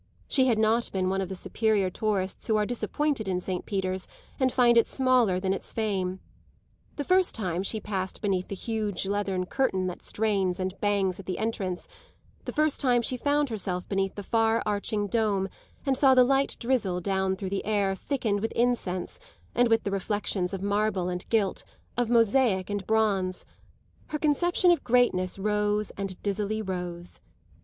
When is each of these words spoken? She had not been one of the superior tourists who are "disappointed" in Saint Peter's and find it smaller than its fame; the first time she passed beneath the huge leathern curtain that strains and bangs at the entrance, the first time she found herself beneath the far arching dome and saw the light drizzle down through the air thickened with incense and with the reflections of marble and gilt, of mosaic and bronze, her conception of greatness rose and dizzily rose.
She 0.27 0.47
had 0.47 0.57
not 0.57 0.91
been 0.91 1.09
one 1.09 1.21
of 1.21 1.29
the 1.29 1.35
superior 1.35 1.91
tourists 1.91 2.47
who 2.47 2.55
are 2.57 2.65
"disappointed" 2.65 3.27
in 3.27 3.39
Saint 3.39 3.67
Peter's 3.67 4.07
and 4.39 4.51
find 4.51 4.75
it 4.75 4.87
smaller 4.87 5.39
than 5.39 5.53
its 5.53 5.71
fame; 5.71 6.19
the 6.95 7.03
first 7.03 7.35
time 7.35 7.61
she 7.61 7.79
passed 7.79 8.19
beneath 8.19 8.47
the 8.47 8.55
huge 8.55 9.05
leathern 9.05 9.45
curtain 9.45 9.85
that 9.85 10.01
strains 10.01 10.59
and 10.59 10.73
bangs 10.81 11.19
at 11.19 11.27
the 11.27 11.37
entrance, 11.37 11.87
the 12.45 12.51
first 12.51 12.79
time 12.79 13.03
she 13.03 13.15
found 13.15 13.49
herself 13.49 13.87
beneath 13.87 14.15
the 14.15 14.23
far 14.23 14.63
arching 14.65 15.05
dome 15.05 15.47
and 15.85 15.95
saw 15.95 16.15
the 16.15 16.23
light 16.23 16.57
drizzle 16.59 16.99
down 16.99 17.35
through 17.35 17.51
the 17.51 17.63
air 17.63 17.93
thickened 17.93 18.39
with 18.39 18.51
incense 18.53 19.19
and 19.53 19.67
with 19.67 19.83
the 19.83 19.91
reflections 19.91 20.51
of 20.51 20.63
marble 20.63 21.09
and 21.09 21.29
gilt, 21.29 21.63
of 21.95 22.09
mosaic 22.09 22.71
and 22.71 22.87
bronze, 22.87 23.45
her 24.07 24.17
conception 24.17 24.71
of 24.71 24.83
greatness 24.83 25.37
rose 25.37 25.91
and 25.91 26.19
dizzily 26.23 26.59
rose. 26.59 27.21